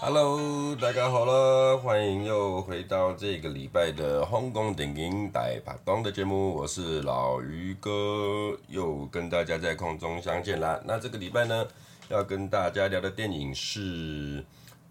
[0.00, 11.66] hello 大家好了欢迎又回到这个礼拜的 hong kong 电影大排档的节目我是老于哥又跟大家在空中相见了那这个礼拜呢
[12.08, 14.42] 要跟大家聊的电影是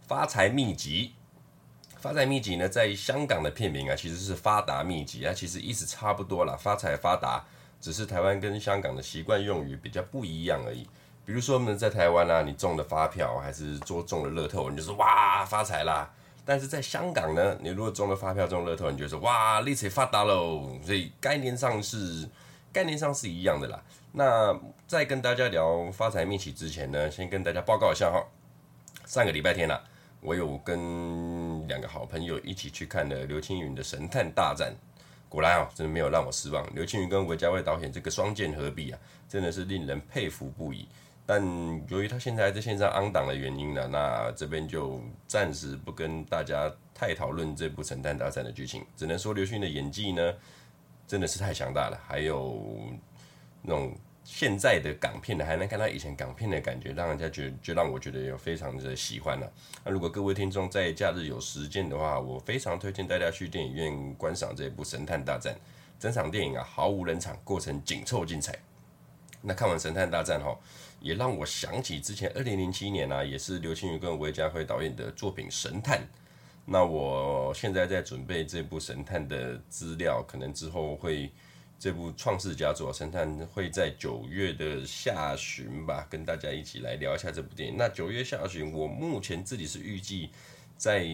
[0.06, 1.17] 发财秘籍。
[2.00, 7.44] 发财秘笈》呢，在香港的片名啊，其实是《发达秘笈》啊，其实意思差不多啦，发财发达，
[7.82, 10.88] 只是台湾跟香港的习惯用语比较不一样而已。
[11.26, 16.10] 比如说，我们在台湾啊，你中了发票还是中了乐透，你就说哇发财啦。
[16.46, 20.80] 但是在香港呢，你如果中了发票中了乐透，你就说哇利息发达喽。
[20.86, 22.30] 所以概念上是
[22.72, 23.84] 概念上是一样的啦。
[24.14, 28.24] 那在跟大家聊发财秘笈之前呢，先跟大家报告一下哈。
[29.06, 29.82] 上个礼拜天啊，
[30.22, 30.80] 我有跟
[31.68, 34.74] 两个好朋友一起去看了刘青云的《神探大战》。
[35.30, 36.66] 果然啊，真的没有让我失望。
[36.74, 40.88] 刘青云跟韦家卫导演这个双剑合璧啊，真的是令人佩服不已。
[41.26, 41.44] 但
[41.90, 50.34] 由于他现在还在线上安档的原因呢，那这边就暂时不跟大家太讨论这部《神探大战》的剧情，只能说刘青云的演技呢
[51.06, 52.66] 真的是太强大了，还有
[53.62, 53.94] 那种
[54.30, 59.50] 现在的港片的还能看到以前港片的感觉，让人家觉得就让我觉得有非常的喜欢了。
[59.86, 65.54] 那如果各位听众在假日有时间的话，我非常推荐大家去电影院观赏这部《神探大战》，
[65.98, 68.54] 整场电影啊毫无人场，过程紧凑精彩。
[69.42, 70.60] 那看完《神探大战》后，
[71.00, 76.00] 也让我想起之前二零零七年啊，也是刘青云跟韦家辉导演的作品《神探》。
[76.66, 81.32] 那我现在在准备这部《神探》的资料，可能之后会
[81.80, 87.76] 这部创世佳作《神探》会在九月的下旬吧，跟大家一起来聊一下这部电影。
[87.78, 90.32] 那九月下旬，我目前自己是预计
[90.76, 91.06] 在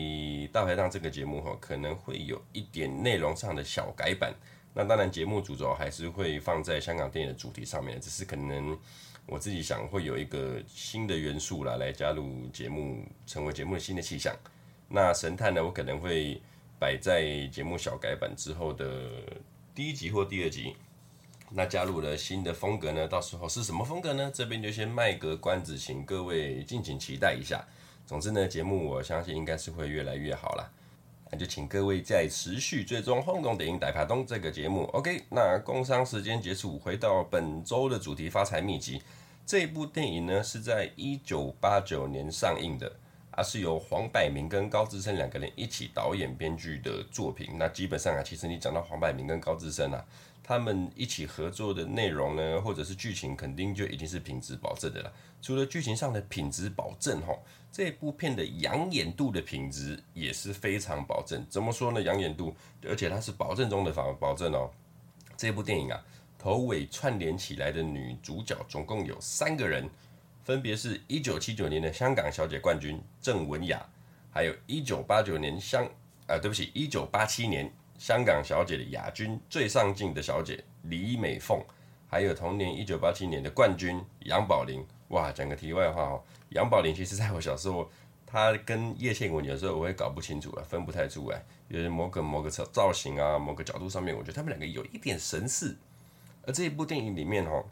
[0.53, 4.33] 大排档这个节目哈，可能会有一点内容上的小改版。
[4.73, 8.77] 那当然，节目主轴还是会放在香港电影的主题上面，只是可能
[9.25, 14.33] 我自己想会有一个新的元素啦，来加入节目，成为节目的新的气象。
[14.87, 16.41] 那神探呢，我可能会
[16.79, 19.11] 摆在节目小改版之后的
[19.75, 20.75] 第一集或第二集。
[21.49, 24.31] 那加入了新的风格呢，到时候是什么风格呢？
[24.31, 27.65] 这边就先卖个关子，请各位敬请期待一下。
[28.05, 30.71] 总之呢，节目我相信应该是会越来越好啦。
[31.31, 34.83] 那就请各位再持续追踪轰动电影大排档这个节目。
[34.93, 38.99] OK，那工商时间结束，回到本周的主题《发财秘籍》
[39.43, 42.95] 这部电影呢，是在一九八九年上映的，
[43.35, 47.57] 而、啊、是由黄百鸣跟高志森两个人一起导演编剧的作品。
[47.57, 50.05] 那基本上啊，其实你讲到黄百鸣跟高志森啊，
[50.43, 55.11] 他们一起合作的内容呢，或者是剧情，肯定就已经是品质保证的了。
[55.41, 57.43] 除了剧情上的品质保证，吼。
[57.75, 61.43] 这部片的养眼度的品质也是非常保证。
[61.49, 61.99] 怎么说呢？
[62.03, 62.55] 养眼度，
[62.87, 64.69] 而且它是保证中的保保证哦。
[65.35, 65.99] 这部电影啊，
[66.37, 69.89] 头尾串联起来的女主角总共有三个人，
[70.43, 73.83] 分别是一九七九年的香港小姐冠军郑文雅，
[74.29, 75.85] 还有一九八九年香
[76.27, 81.63] 啊，对不起，一九八七年香港小姐的亚军最上镜的小姐李美凤，
[82.09, 84.85] 还有同年一九八七年的冠军杨宝玲。
[85.09, 86.23] 哇，讲个题外话哦。
[86.49, 87.89] 杨宝玲其实在我小时候，
[88.25, 95.77] 她跟叶倩文有时候我会搞不清楚啊，分不太出来，就是某个某个造型啊，某个角度上面，我觉得他们两个有一点神似。
[96.45, 97.63] 而这一部电影里面哈，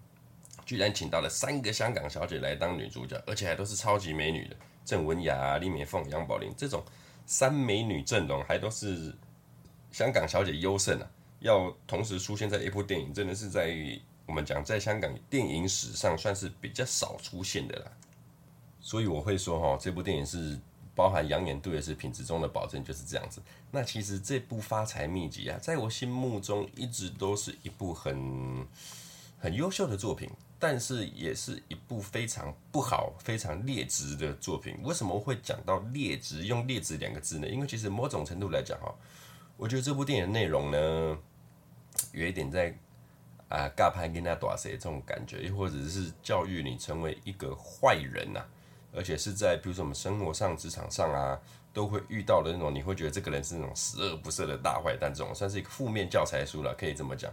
[0.72, 4.56] 居然请到了三个香港小姐来当女主角，而且还都是超级美女的，
[4.86, 6.82] 郑文雅、李美凤、杨宝玲这种
[7.26, 9.14] 三美女阵容，还都是
[9.92, 11.12] 香港小姐优胜啊！
[11.42, 13.76] 要同时出现在一部电影，真的是在
[14.26, 17.92] 我们讲在香港电影史上算是比较少出现的啦。
[18.80, 20.58] 所以我会说哈，这部电影是
[20.96, 23.42] 包含养眼度也是品质中的保证，就是这样子。
[23.72, 28.66] 那其实这部《发财秘籍》啊，在我心目中一直都是一部很
[29.38, 30.30] 很优秀的作品，
[30.62, 34.78] 但是也是一部非常不好、非常劣质的作品。
[34.84, 36.44] 为什么会讲到劣质？
[36.44, 37.48] 用“劣质”两个字呢？
[37.48, 38.94] 因为其实某种程度来讲哈，
[39.58, 41.18] 我觉得这部电影内容呢，
[42.12, 42.78] 有一点在
[43.50, 48.46] 啊，尬拍跟他打谁这种感觉，又或者是教育你成为一个坏人呐、啊。
[48.94, 51.40] 而且是在比如说我们生活上、职场上啊，
[51.74, 57.32] 都会遇到的那种，你会觉得这个人是那种十恶不赦的大坏蛋，这种算是一个负面教材书了，可以这么讲。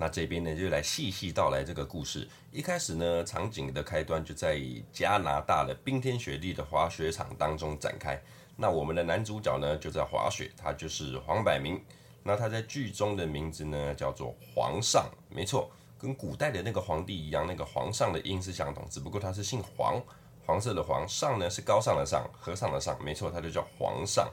[0.00, 2.26] 那这边呢，就来细细道来这个故事。
[2.52, 4.56] 一开始呢，场景的开端就在
[4.92, 8.16] 加拿大的冰天雪地的滑雪场当中展开。
[8.56, 11.82] 那我们的男主角呢，就在滑雪，他就是黄百鸣。
[12.22, 15.68] 那他在剧中的名字呢，叫做皇上，没错，
[15.98, 20.00] 跟古代的那个皇帝一样，那个皇上的音是相同，只不过他是姓黄。
[20.46, 24.30] 黄色的黄上呢，是高尚的上，和尚的上，没错，他就叫皇上。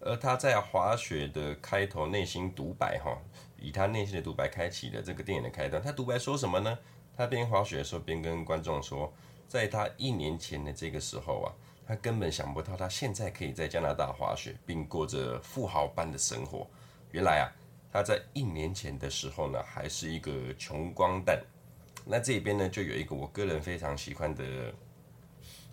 [0.00, 3.18] 而他在滑雪的开头内心独白哈，
[3.58, 5.82] 以他内心的独白开启了这个电影的开端。
[5.82, 6.78] 他独白说什么呢？
[7.16, 9.12] 他边滑雪的时候边跟观众说，
[9.48, 11.48] 在他一年前的这个时候啊，
[11.86, 16.66] 他根本想不到他现在可以在加拿大滑雪，并过着富豪般的生活。
[17.10, 17.50] 原来啊，
[17.92, 21.42] 他在一年前的时候呢，还是一个穷光蛋。
[22.04, 24.72] 那这边呢，就有一个我个人非常喜欢的，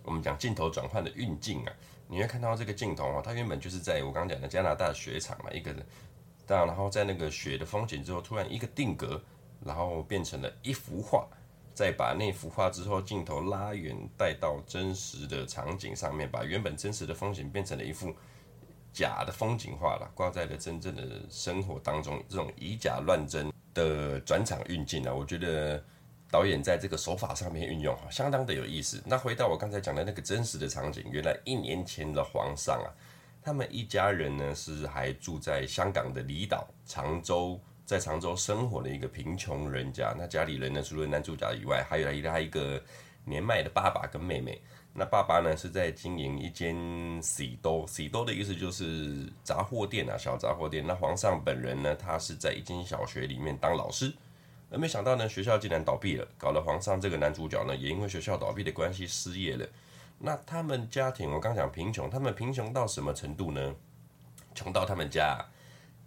[0.02, 1.72] 我们讲镜头转换的运镜啊。
[2.08, 5.86] 你会看到这个镜头啊，它原本就是在我刚刚讲的加拿大雪场嘛，一个人
[6.46, 9.20] 人，然后在那个雪的风景之后，突然一个定格，
[9.64, 11.26] 然后变成了一幅画，
[11.74, 18.14] 再把那幅画之后镜头拉远带到真实的场景上面，把原本真实的风景变成了一幅
[18.92, 25.82] 假的风景画了，挂在了真正的生活当中，这种以假乱真的转场运镜啊，我觉得。
[26.28, 29.00] 导演在这个手法上面运用哈，相当的有意思。
[29.06, 32.90] 那回到我刚才讲的那个真实的场景，原来一年前的皇上啊，
[33.46, 40.12] 他们一家人呢是还住在香港的离岛长洲，在长洲生活的一个贫穷人家。
[40.18, 42.82] 那家里人呢，除了男主角以外，还有他一个
[43.24, 44.60] 年迈的爸爸跟妹妹。
[44.92, 50.84] 那爸爸呢是在经营一间喜多，喜多的意思就是杂货店啊，小杂货店。
[50.84, 54.12] 那皇上本人呢，他是在一间小学里面当老师。
[54.72, 59.64] 而没想到呢，学校竟然倒闭了，搞得皇上这个男主角呢，也因为学校倒闭的关系失业了。
[60.18, 63.74] 那他们家庭，我刚讲贫穷，他们贫穷到什么程度呢？
[64.54, 65.44] 穷到他们家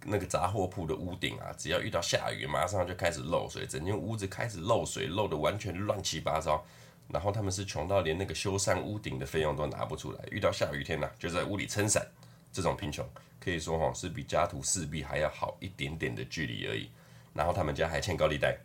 [0.04, 6.64] 那个杂货铺的屋顶啊，只要遇到下雨，马上就开始漏水，整间屋子开始漏水，漏得完全乱七八糟。
[7.08, 12.06] 然后他们是穷到连那个修缮屋顶的费用都拿不出来，遇到下雨天呢、啊，就在屋里撑伞。
[12.52, 13.08] 这种贫穷
[13.38, 16.90] 可以说哈，是比家徒四壁还要好一点点的距离而已。
[17.32, 18.56] 然后他们家还欠高利贷，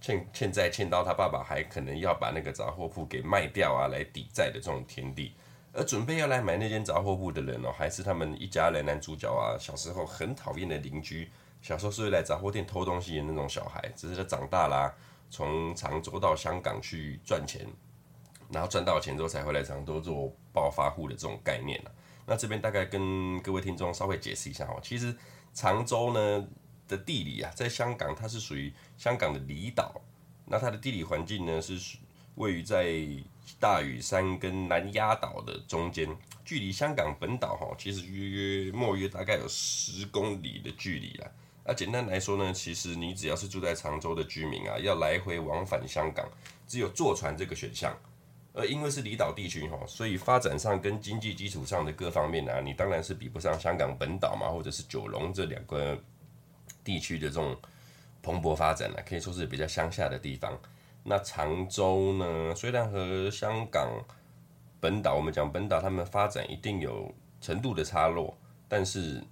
[0.00, 5.34] 欠欠债欠到他爸爸还可能要把那个杂货铺给卖掉啊，来抵债的这种田地。
[5.72, 11.30] 而准备要来买那间杂货铺的人哦，还是他们一家人男主角啊，小时候很讨厌的邻居，
[11.60, 13.86] 小时候是来杂货店偷东西的那种小孩。
[13.94, 14.92] 只是他长大啦，
[15.28, 17.66] 从常州到香港去赚钱，
[18.50, 21.80] 然后赚到钱之后才回来常州做暴发户的这种概念。
[22.24, 25.14] 那这边大概跟各位听众稍微解释一下哦，其实
[25.52, 26.48] 常州呢。
[26.88, 30.00] 的地理啊，在香港它是属于香港的离岛，
[30.46, 31.98] 那它的地理环境呢是
[32.36, 33.06] 位于在
[33.60, 36.08] 大屿山跟南丫岛的中间，
[36.44, 41.30] 距离香港本岛哈，其实约约莫约大概有十公里的距离啦。
[41.64, 46.26] 那简单来说呢，其实你只要是住在长洲的居民啊，要来回往返香港，
[46.66, 47.94] 只有坐船这个选项。
[48.54, 56.02] 而因为是离岛地区哈，所以发展上跟经济基础上的各方面啊，你当然是比不上香港本岛嘛，或者是九龙这两个。
[56.88, 57.54] 地区的这种
[58.22, 60.58] 蓬勃发展呢，可以说是比较乡下的地方。
[61.02, 64.02] 那长洲呢，虽然和香港
[64.80, 68.34] 本岛，我们讲本岛，他们发展一定有程度的差落，
[68.66, 69.22] 但是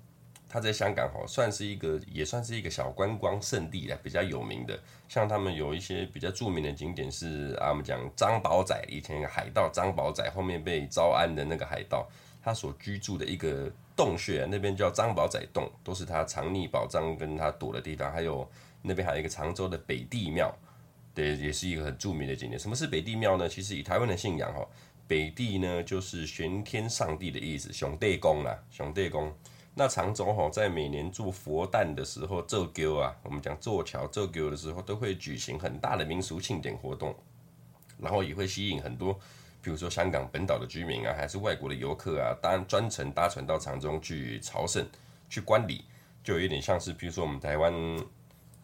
[0.51, 4.79] 它在香港哈，算是一个，也算是一个小观光胜地啊，比较有名的。
[5.09, 12.07] 像他们有一些比较著名的景点是啊，我们讲张宝仔，以前一个海盗张宝仔，后面被招安的那个海盗，
[12.47, 13.71] 他所居住的一个。
[13.97, 18.13] 洞穴、那边叫张宝仔洞，都是他藏匿宝藏跟他躲的地方。
[18.13, 18.47] 还有
[18.83, 20.55] 那边还有一个长洲的北帝庙，
[21.15, 22.61] 对，也是一个很著名的景点。
[22.61, 23.49] 什么是北帝庙呢？
[23.49, 24.69] 其实以台湾的信仰哈，
[25.09, 29.33] 北帝呢就是玄天上帝的意思，熊帝公啦，熊帝公。
[29.75, 37.17] 那长洲哈，在每年做佛诞的时候，做醮啊，我们讲做桥做醮的时候，都会举行很大的民俗庆典活动，
[37.99, 39.19] 然后也会吸引很多。
[39.67, 44.87] 比如说香港本岛的居民啊，还是外国的游客啊，当然专程搭船到长洲去朝圣、
[45.29, 45.85] 去观礼，
[46.23, 47.75] 就有点像是，比如说我们台湾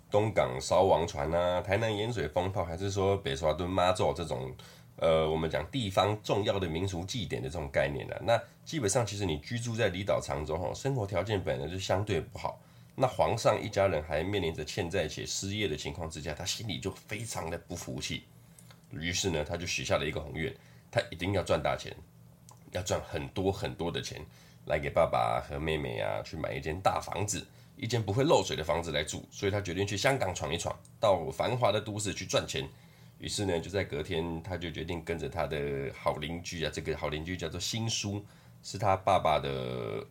[0.08, 4.54] 东港烧王船啊，台南盐水风炮，还是说北沙墩妈祖这种，
[4.94, 8.22] 呃，我们讲地方重要的民俗祭典的这种概念的、啊。
[8.24, 12.60] 那基本上，其实你居住在离岛长洲吼，生活条件本来就相对不好。
[12.94, 18.22] 那皇上一家人还面临着欠债且失业的情况之下，他心里就非常的不服气。
[18.92, 20.54] 于是呢，他就许下了一个宏愿。
[20.92, 21.96] 他一定要赚大钱，
[22.70, 24.20] 要赚很多很多的钱，
[24.66, 27.44] 来给爸爸和妹妹啊去买一间大房子，
[27.76, 29.26] 一间不会漏水的房子来住。
[29.30, 32.68] 所以他决定去香港闯一闯，到繁华的都市去赚钱。
[33.18, 38.22] 于是呢，就在隔天，他就决定跟着他的好邻居啊，这个好邻居叫做新叔，
[38.62, 40.06] 是他爸爸的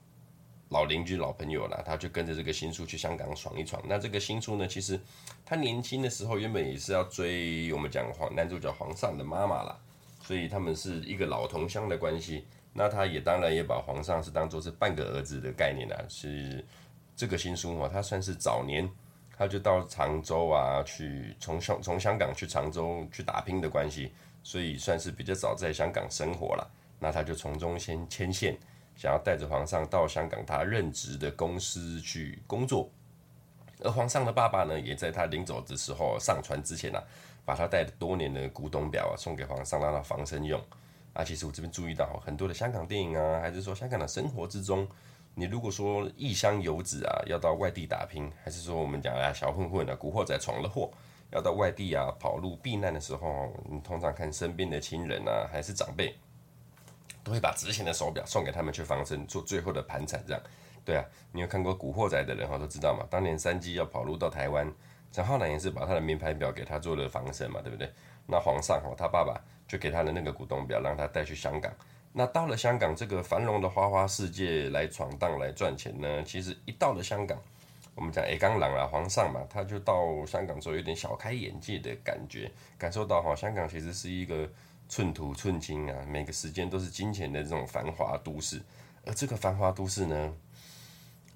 [0.70, 1.84] 老邻居、老朋友啦。
[1.86, 3.80] 他就跟着这个新叔去香港闯一闯。
[3.86, 5.00] 那这个新叔呢，其实
[5.46, 9.78] 他年轻的时候原本也是要追我们讲皇男主角皇上的妈妈啦。
[10.22, 16.64] 所以他们是一个老同乡的关系，那他也当然也把皇上是当做是半个儿子的概念啊，是
[17.16, 18.90] 这个新叔哦，他算是早年
[19.36, 24.14] 他就到常州啊去，从香从香港去常州去打拼的关系，
[24.44, 26.72] 所以算是比较早在香港生活了。
[27.00, 28.56] 那他就从中先牵线，
[28.96, 32.88] 想要带着皇上到香港他任职的公司去工作，
[33.84, 37.04] 而皇上的爸爸呢，也在他临走的时候上船之前啊。
[37.52, 40.58] 把他带的多年的古董表啊送给皇上，让他防身用。
[41.12, 44.88] 啊，其实我这边注意到很多的香港电影啊，还是说香港的生活之中，
[45.36, 50.90] 你如果说异乡游子啊，要到外地打拼，还是说我们讲啊小混混啊、古惑仔闯了祸，
[51.32, 56.16] 要到外地啊跑路避难的时候，你通常看身边的亲人啊，还是长辈，
[57.22, 60.24] 都会把值钱的手表送给他们去防身，做最后的盘缠。
[60.26, 60.42] 这样，
[60.86, 61.04] 对啊，
[61.34, 64.66] 你有看过古惑仔的人哈都知道嘛，当年三鸡要跑路到台湾，
[65.12, 67.92] 陈浩南也是把他的名牌表给他做了防身嘛，对不对？
[68.28, 69.40] 那皇上哈他爸爸。
[69.68, 71.72] 就给他的那个古董表，让他带去香港。
[72.12, 76.22] 那到了香港这个繁荣的花花世界来闯荡来赚钱呢？
[76.26, 77.42] 其实一到了香港，
[77.96, 84.46] 我们讲诶刚朗啊，皇上嘛，他就到香港之后有点小开眼界的感觉，感受到哈，香港其实是一个
[84.90, 88.62] 寸土寸金啊，每个时间都是金钱的这种繁华都市。
[89.06, 90.34] 而这个繁华都市呢，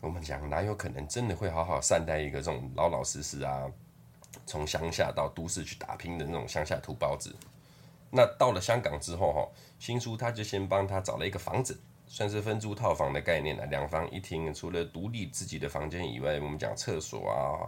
[0.06, 3.66] 我们讲哪有可能真的会好好善待一个这种老老实实啊，
[4.46, 7.36] 从乡下到都市去打拼的那种乡下土包子？
[8.12, 17.66] 那到了香港之后，哈，新叔他就先帮他找了一个房子，算是分租套房的概念了，两房一厅，除了独立自己的房间以外，我们讲厕所啊、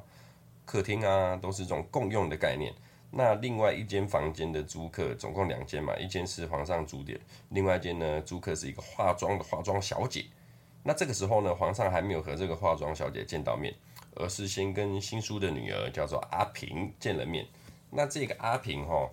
[0.64, 2.72] 客厅啊，都是这种共用的概念。
[3.10, 10.26] 那另外一间房间的租客，总共两间嘛，一间是皇上租的，另外一间呢，租客是一个化妆的化妆小姐。
[10.88, 13.76] 那这个时候呢，皇上还没有和这个化妆小姐见到面，
[14.16, 17.46] 而是先跟新书的女儿叫做阿平见了面。
[17.90, 19.10] 那这个阿平哈。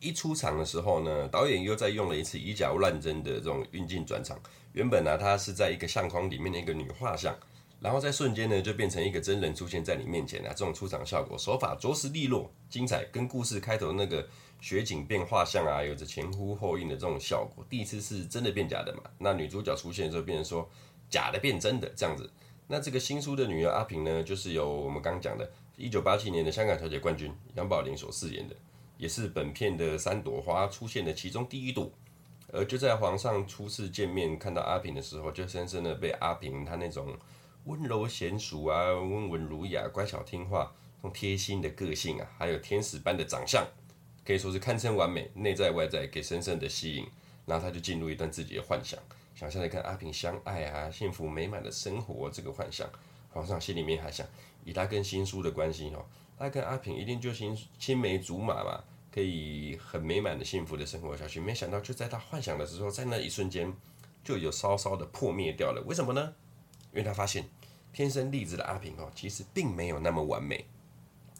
[0.00, 4.36] 一出场的时候呢，导演又在用了一次以假乱真的这种运镜转场。
[4.72, 7.32] 原本呢、她是在一个相框里面的一个女画像，
[7.78, 10.48] 然后在瞬间呢，就变成一个真人出现在你面前啊。
[10.48, 14.26] 这种出场效果手法着实利落、精彩，跟故事开头那个
[14.60, 17.64] 雪景变画像啊，有着前呼后应的这种效果。
[17.70, 19.02] 第一次是真的变假的嘛？
[19.18, 20.68] 那女主角出现的时候，变成说
[21.12, 22.28] 假的变真的这样子。
[22.66, 28.56] 那这个新书的女儿阿平呢，就是由我们刚刚讲的1987年的香港小姐冠军杨宝玲所饰演的。
[28.98, 31.90] 也是本片的三朵花出现的其中第一朵，
[32.52, 37.16] 而就在皇上初次见面看到阿平的时候，就深深的被阿平他那种
[37.64, 43.66] 温柔娴熟啊、温文儒雅、乖巧听话、这种贴心的个性啊，还有天使般的长相，
[44.24, 47.04] 可以说是堪称完美，内在外在给深深的吸引。
[47.44, 48.96] 然后他就进入一段自己的幻想，
[49.42, 52.88] 想象来跟阿平相爱啊、幸福美满的生活这个幻想。
[53.32, 54.24] 皇上心里面还想，
[54.64, 56.06] 以他跟新书的关系哦，
[56.38, 58.84] 他跟阿平一定就青青梅竹马嘛。
[59.10, 63.70] 可以很美满的幸福的生活下去，没想到就在他幻想的时候，在那一瞬间
[64.24, 65.82] 就有稍稍的破灭掉了。
[65.86, 66.32] 为什么呢？
[66.92, 67.44] 因为他发现
[67.92, 70.64] 天生丽质的阿平哦，其实并没有那么完美。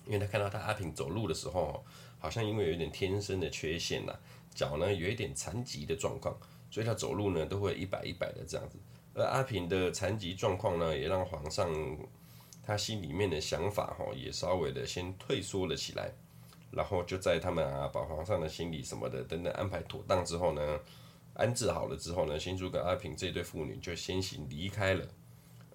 [0.05, 1.83] 因为他看到他阿平走路的时候，
[2.19, 4.13] 好像因为有点天生的缺陷呐，
[4.55, 6.37] 脚呢有一点残疾的状况，
[6.73, 8.79] 所以他走路呢都会一摆一摆的这样子。
[9.15, 11.71] 而阿平的残疾状况呢，也让皇上
[12.65, 16.11] 他心里面的想法哈，也稍微的先退缩了起来。
[16.71, 20.81] 然后就在他们啊把皇上的行李什么的等等安排妥当之后呢，
[21.35, 25.07] 安置好了之后呢，新叔跟阿平这对父女就先行离开了。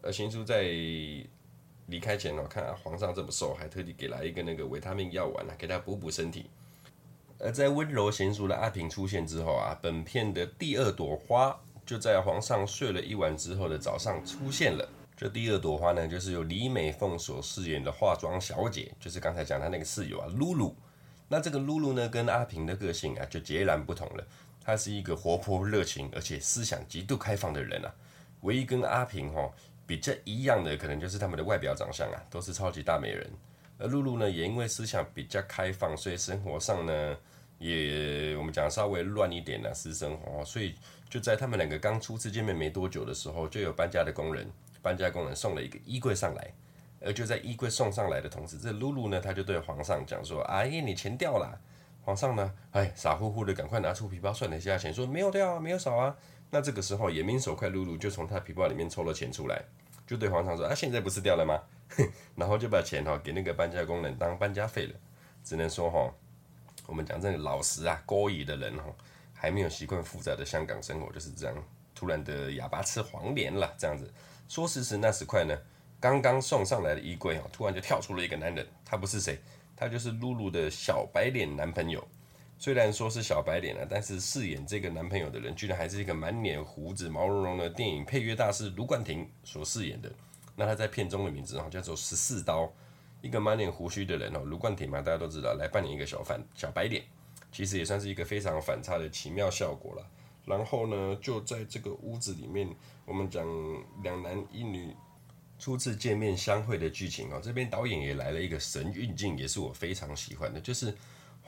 [0.01, 0.63] 而新叔在
[1.85, 6.49] 离开前哦，看啊皇上这么瘦，还特地给来一个那个维他命药丸啊，给他补补身体。
[7.39, 14.88] 而在温柔娴熟的阿平出现之后啊，本片的第二朵花就在皇上睡了一晚之后的早上出现了。
[15.15, 20.75] 这第二朵花呢，就是由李美凤所饰演的化妆小姐，就是刚才讲她那个室友啊，露露。
[21.27, 24.24] 那这个露露呢，跟阿平的个性啊就截然不同了。
[24.63, 27.94] 她是一个活泼热情，而且思想极度开放的人啊。
[28.41, 29.51] 唯一跟阿平哈、哦、
[29.88, 33.27] 比较一样的，可能就是他们的外表长相啊，都是超级大美人。
[33.77, 37.17] 而露露呢，也因为思想比较开放，所以生活上呢，
[37.60, 40.43] 也我们讲稍微乱一点的、私生活。
[40.43, 40.75] 所以
[41.10, 44.50] 就在他们两个刚初次见面没多久的时候，就有搬家的工人，
[44.81, 46.51] 搬家工人送了一个衣柜上来。
[47.00, 51.62] 而就在衣柜送上来的同时，这露露呢，他就对皇上讲说：“哎，你钱掉了。”
[52.03, 56.15] 皇上呢，哎，傻乎乎的赶快拿出皮包算了一下钱，说：“没有掉啊，没有少啊。”
[56.50, 59.62] 那这个时候眼明手快，露露就从他皮包里面抽了钱出来，
[60.07, 61.62] 就对皇上说：“啊，现在不是掉了吗？”
[62.36, 64.94] 然后就把钱哈给那个搬家工人当搬家费了。
[65.44, 66.13] 只能说哈，
[66.86, 68.84] 我们讲这个老实啊、勾引的人哈，
[69.34, 71.56] 还没有习惯复杂的香港生活，就是这样，
[71.96, 74.12] 突然的哑巴吃黄连了，这样子。
[74.48, 75.58] 说时迟那时快呢。
[76.00, 79.39] 刚刚送上来的衣柜啊，突然就跳出了一个男人，他不是谁，
[79.75, 82.08] 他就是露露的小白脸男朋友。
[82.60, 90.12] 虽然说是小白脸啊，但是饰演这个男朋友的人，居然还是一个满脸胡子、毛茸茸的电影配乐大师卢冠廷所饰演的。
[90.57, 92.69] 那他在片中的名字哈，叫做十四刀，
[93.21, 97.03] 一个满脸胡须的人哦，卢冠廷嘛，大家都知道，来扮演一个小反小白脸，
[97.51, 100.05] 其实也算是一个非常反差的奇妙效果了。
[100.45, 102.67] 然后呢，就在这个屋子里面，
[103.05, 103.47] 我们讲
[104.03, 104.93] 两男一女。
[105.59, 110.95] 初次见面相会的剧情哦，这边导演也来了一个神运镜，也是我非常喜欢的，就是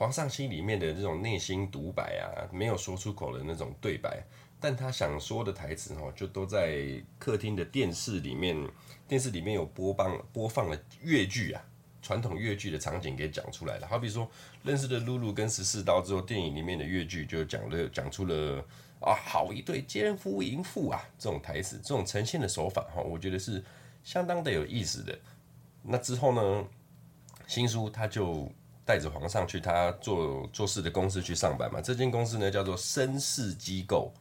[0.00, 4.24] 皇上心里面的这种内心独白啊，没有说出口的那种对白，
[4.58, 8.56] 但他想说的台词哦，就都在客厅的电视里面，
[9.06, 11.62] 电视里面有播放播放了粤剧啊，
[12.00, 13.86] 传统粤剧的场景给讲出来了。
[13.86, 14.26] 好比说，
[14.62, 18.64] 认识了露露跟十四刀之后，电影里面的粤剧就讲了讲出了
[19.02, 23.62] 啊，好一对奸夫淫妇啊，这种台词，这种呈现的手法哈，我觉得是
[24.02, 25.18] 相当的有意思的。
[25.82, 26.64] 那之后呢，
[27.46, 28.50] 新书他就
[28.90, 31.80] 带着皇上去他做做事的公司去上班嘛。
[31.80, 34.12] 这间公司呢叫做绅士机构，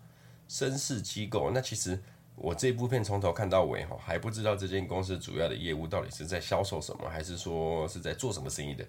[0.47, 1.49] 绅士机构。
[1.51, 1.99] 那其实
[2.35, 8.85] 我这部片从头看到尾哈，还不知道这间公司主要的业务到底是在销售什么，还是说是在做什么生意的。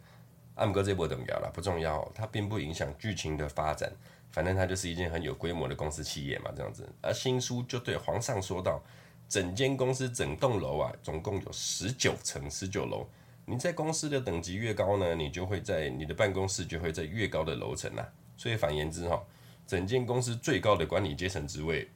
[0.57, 3.91] 暗哥这波等要了，不重要，它并不影响剧情的发展。
[4.31, 6.87] 反正它就是一间很有规模的公司企业嘛，这样子。
[7.01, 8.83] 而新书就对皇上说道。
[9.31, 13.07] 整间公司整栋楼啊，总共有十九层，十九楼。
[13.51, 18.09] 你在公司的等级越高呢，你就会在你的办公室就会在越高的楼层啊。
[18.37, 19.21] 所以反言之哈，
[19.67, 21.89] 整间公司最高的管理阶层职位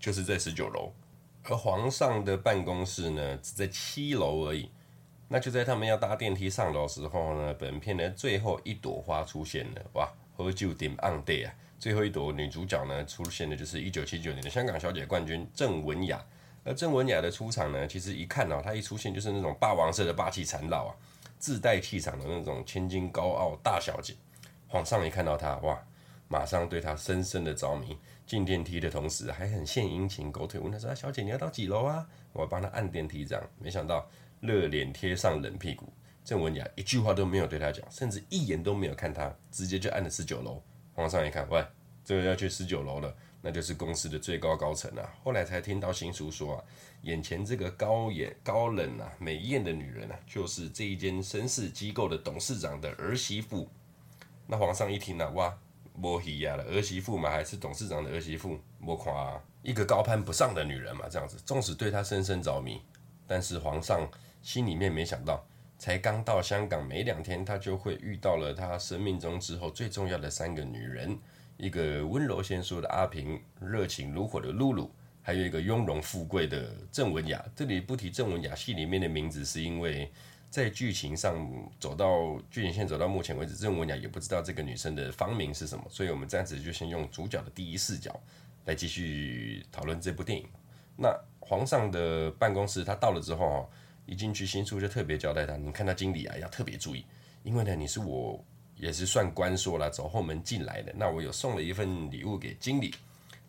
[0.00, 0.92] 就是在十九楼，
[1.44, 4.68] 而皇上的办公室呢只在七楼而已。
[5.28, 11.54] 那就在他们要搭电梯上楼的时候呢，本片的最后一朵花出现了，哇，喝酒点暗地啊！
[11.78, 16.20] 最后一朵女主角呢出现的就是一九七九年的香港小姐冠军郑文雅。
[16.64, 20.94] 而郑文雅的出场呢，其实一看哦，她一出现就是那种霸王色的霸气缠绕啊，
[21.38, 24.14] 自带气场的那种千金高傲大小姐。
[24.68, 25.82] 皇上一看到她，哇，
[26.28, 27.96] 马上对她深深的着迷。
[28.26, 33.44] 进电梯的同时，还很献殷勤，狗腿问她说：“小姐，你要到几楼啊？”我帮她按电梯，这样。
[33.58, 34.08] 没想到
[34.38, 35.92] 热脸贴上冷屁股，
[36.24, 40.62] 郑文雅一句话都没有对她讲，甚至一眼都没有看她，直接就按了十九楼。
[40.94, 41.64] 皇上一看，喂，
[42.04, 43.12] 这个要去十九楼了。
[43.42, 46.64] 那就是公司的最高高层啊，后来才听到新书说啊，
[47.02, 53.66] 眼前这个高眼高冷啊、美艳的女人啊，就是这一间绅士机构的董事长的儿媳妇。
[54.46, 55.58] 那皇上一听啊，哇，
[55.94, 62.82] 莫希亚了，儿媳妇嘛，还是董事长的儿媳妇，莫夸、一个高攀不上的女人嘛，这样子，纵使对她深深着迷，
[63.26, 64.06] 但是皇上
[64.42, 65.42] 心里面没想到，
[65.78, 71.18] 才刚到香港没两天，他就会遇到了他生命中之后最重要的三个女人。
[71.60, 77.44] 一个温柔贤淑的阿平，热情如火的露露，还有一个雍容富贵的郑文雅。
[77.54, 80.10] 这里不提郑文雅戏里面的名字，是因为
[80.48, 81.46] 在剧情上
[81.78, 88.18] 走到剧情线走到目前为止，郑文雅也不知道这个女生的芳名是什么，所以我们暂时就先用主角的第一视角
[88.64, 90.48] 来继续讨论这部电影。
[90.96, 93.70] 那皇上的办公室，他到了之后，
[94.06, 97.04] 一进去新书就特别交代他，你看到经理啊，要特别注意，
[97.42, 98.42] 因为呢，你是我。
[98.80, 100.90] 也是算官说了，走后门进来的。
[100.96, 102.94] 那我有送了一份礼物给经理，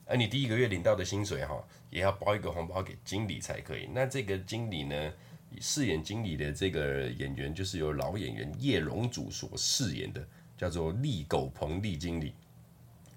[0.06, 3.88] 而你第一个月领到的薪水哈，也要包一个红包给经理才可以。
[3.94, 5.14] 那这个经理呢，
[5.62, 10.22] 饰演经理的这个演员就是由老演员叶荣祖所饰演的，
[10.58, 12.34] 叫做利狗鹏利经理。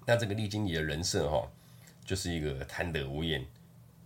[0.05, 1.45] 那这个利经理的人设哈，
[2.05, 3.45] 就是一个贪得无厌、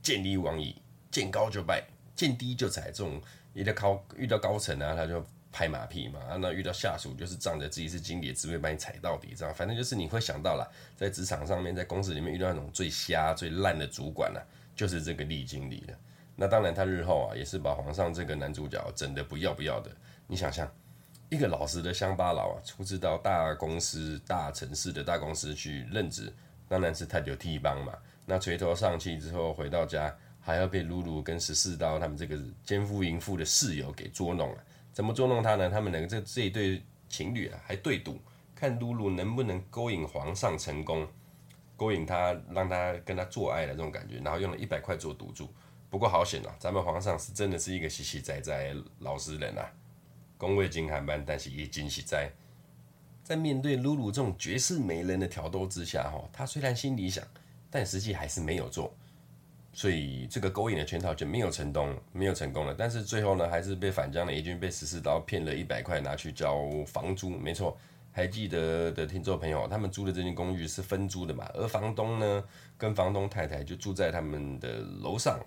[0.02, 0.76] 见利忘义、
[1.12, 1.84] 见高就拜、
[2.16, 3.22] 见低就踩这种。
[3.54, 5.24] 遇到高遇到高层啊，他就。
[5.52, 14.40] 拍马屁嘛，那遇到下属就是仗着自己是经理，只会把你踩到底，这样反正就是你会想到了，在职场上面，在公司里面遇到那种最瞎、最烂的主管呢，
[14.76, 15.98] 就是这个厉经理了。
[16.36, 19.92] 那当然，他日后啊也是把皇上这个男主角整得不要不要的。
[20.28, 20.72] 你想想，
[21.30, 26.32] 一个老实的乡巴佬啊，出资到大公司、大城市的大公司去任职，
[26.68, 27.92] 当然是太久替帮嘛。
[28.26, 34.64] 那垂头丧气之后回到家，还要被露露跟十四刀他们这个奸夫淫妇的室友给捉弄了。
[35.00, 35.70] 怎么捉弄他呢？
[35.70, 38.20] 他们两个这这一对情侣啊，还对赌，
[38.54, 41.08] 看露露能不能勾引皇上成功，
[41.78, 45.48] 勾引他，让他跟他做爱的这种感觉，然后用了一百块做赌注。
[45.90, 49.72] 不过好险啊，咱们皇上是真的是一个实实在在老实人啊，
[50.38, 52.30] 宫位金寒班，但是也惊喜在，
[53.24, 57.26] 在面对露露这种绝世美人的挑逗之下，哈，他虽然心里想，
[57.72, 58.94] 但实际还是没有做。
[59.72, 62.76] 所以这个勾引的圈套就没有成功，没有成功了。
[62.78, 67.30] 但是最后呢，还是被反将了一军，被十四刀骗了一百块拿去交房租。
[67.30, 67.78] 没错，
[68.12, 71.50] 还记得的听众朋友，他们租的这间公寓是分租的嘛？
[71.54, 72.44] 而房东呢，
[72.78, 75.40] 跟房东太太就住在他们的楼上。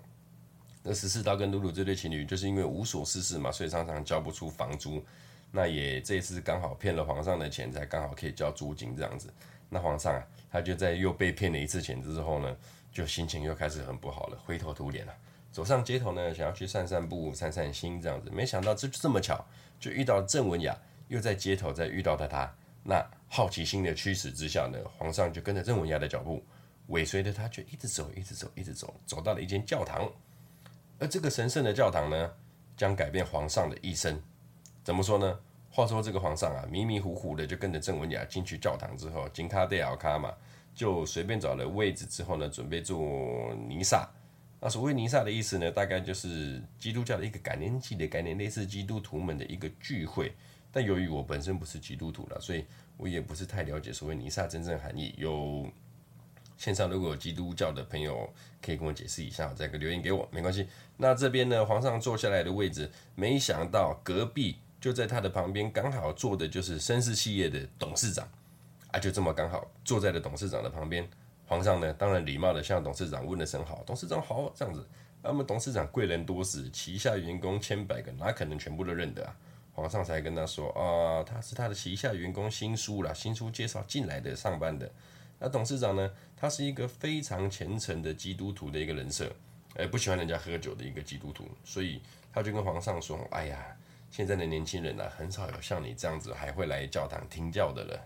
[0.81, 5.03] 那十四刀跟露露这对情侣就是因为无所事事嘛，所以常常交不出房租。
[5.51, 9.31] 那也这次刚好骗了皇上的钱，才刚好可以交租金这样子。
[9.69, 12.57] 那皇上啊，他就在又被骗了一次钱之后呢，
[12.93, 15.13] 就心情又开始很不好了，灰头土脸了。
[15.51, 19.43] 走上街头呢，想要去散散步、散散心这样子，没想到这这么巧，
[19.79, 20.77] 就遇到郑文雅，
[21.07, 22.49] 又在街头再遇到了他。
[22.83, 26.43] 那好奇心的驱使之下呢，皇上就跟着郑文雅的脚步，
[26.87, 30.09] 尾随着他，就一直走，一直走，一直走，走到了一间教堂。
[30.99, 32.31] 而这个神圣的教堂呢，
[32.77, 34.21] 将改变皇上的一生。
[34.83, 35.39] 怎么说呢？
[35.69, 40.31] 话说这个皇上啊，迷迷糊糊的就跟着郑文雅进去教堂之后，金卡戴奥卡嘛，
[40.73, 44.09] 就随便找了位置之后呢，准备做弥撒。
[44.59, 50.33] 那所谓弥撒的意思呢，大概就是基督教的一个感恩祭的概念，类似基督徒们的一个聚会。
[50.71, 52.65] 但由于我本身不是基督徒了，所以
[52.97, 55.13] 我也不是太了解所谓弥撒真正含义。
[55.17, 55.69] 有
[56.57, 58.27] 线上如果有基督教的朋友
[58.61, 60.67] 可以跟我解释一下，再个留言给我没关系。
[60.97, 68.27] 那这边呢，皇上坐下来的位置，没想到隔壁就在他的旁边，刚好坐的就是绅士企业的董事长
[68.93, 71.05] 啊，就这么刚好坐在了董事长的旁边。
[71.45, 74.87] 皇上呢，当然礼貌的向董事长问了声好，董事长好这样子。
[75.21, 79.35] 那么董事长贵人多时，旗下员工千百个，哪可能全部都认得啊？
[79.73, 84.89] 皇上才跟他说啊，他是他的旗下员工新书啦，新书介绍进来的上班的。
[85.39, 89.29] 那董事长呢，他是一个非常虔诚的基督徒的一个人设，
[89.73, 92.01] 呃，不喜欢人家喝酒的一个基督徒，所以
[92.31, 93.75] 他就跟皇上说，哎呀，
[94.11, 97.99] 现在的年轻人啊，很少有像你这样子还会来教堂听教的了。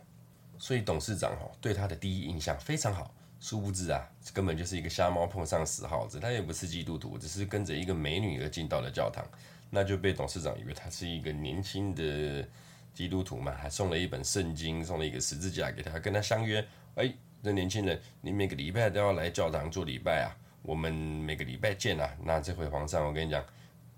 [0.57, 9.25] 所以董事长哈对他的第一印象非常好，殊不知啊，根本就是一个瞎猫碰上死耗子，他也不是基督徒，只是跟着一个美女而进到了教堂。
[9.69, 12.47] 那就被董事长以为他是一个年轻的
[12.93, 16.65] 基督徒嘛，还送了一本圣经，送了一个十字架给他，跟他相约，
[16.95, 22.09] 哎，这年轻人，你每个礼拜都要来教堂做礼拜啊，我们每个礼拜见啊。
[22.23, 23.45] 那这回皇上，我跟你讲，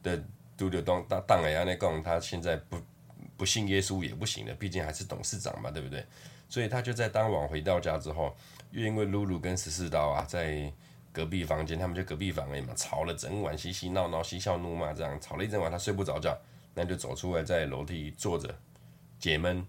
[0.01, 0.17] 的
[0.57, 2.81] 都丢当当当哎呀，那讲他现在不
[3.37, 6.03] 不信耶稣也不行了，毕竟还是董事长嘛，对不对？
[6.49, 8.35] 所以他就在当晚回到家之后，
[8.71, 10.73] 又因为露露跟十四刀啊在。
[11.11, 16.37] 隔壁房间，他们就隔壁房而已嘛，吵了整晚，嬉嬉闹闹，嬉笑怒骂，这样吵了一整晚，他睡不着觉，
[16.75, 18.55] 那就走出来，在楼梯坐着
[19.17, 19.65] 解闷。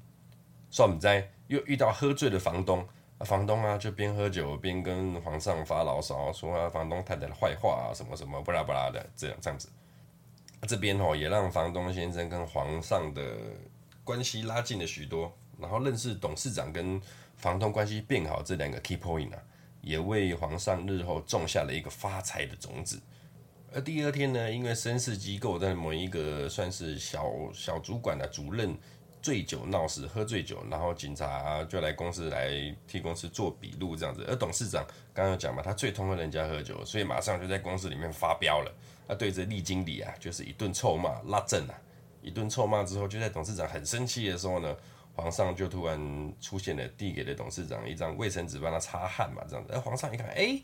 [0.71, 2.87] 算不在，又遇到喝醉的房东，
[3.21, 9.71] 房东啊就边喝酒边跟皇上发牢骚，说啊房东太太的坏话啊，什么什么不拉不拉的，这样这样子。
[10.69, 13.35] 这边哦也让房东先生跟皇上的
[14.05, 17.01] 关系拉近了许多，然后认识董事长跟
[17.37, 19.38] 房东关系变好这两个 key point 啊。
[19.83, 23.01] 也为皇上日后种下了一个发财的种子。
[23.73, 28.77] 而第二天呢，因为绅士机构的某一个算是小小主管的主任
[29.23, 34.23] 醉酒闹事，喝醉酒，然后警察就来公司来替公司做笔录这样子。
[34.29, 38.70] 而董事长刚刚讲嘛，他最痛恨人家喝酒，所以马上就在公司里面发飙了。
[39.09, 41.75] 他对着厉经理啊，就是一顿臭骂，拉正啊，
[42.20, 44.77] 一顿臭骂之后，就在董事长很生气的时候呢。
[45.20, 49.70] 皇上就突然出现了，递给了董事长一张卫生纸，帮他擦汗嘛，这样子。
[49.74, 50.59] 而皇上一看，哎、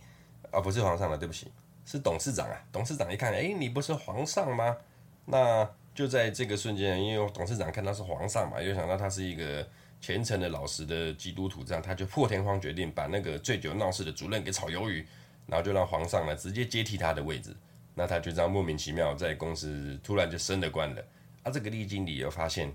[0.51, 1.53] 啊，不是皇上了，对不起，
[1.85, 2.57] 是董事长啊。
[2.73, 4.77] 董事长一看，哎、你不是皇上吗？
[5.27, 9.67] 那就在这个瞬间，因为董事长看他是皇上嘛，又想到他是一个
[10.01, 15.07] 虔诚的老实的基督徒，这样他就破天荒决定把那个醉酒闹事的主任给炒鱿鱼，
[15.47, 17.55] 然后就让皇上呢直接接替他的位置。
[17.95, 21.05] 那他就这样莫名其妙在公司突然就升了官了。
[21.43, 22.73] 啊，这个厉经理又发现。